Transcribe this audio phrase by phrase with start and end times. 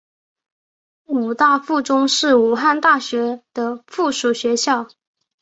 [1.05, 4.87] 武大附中是武汉大学的附属学校。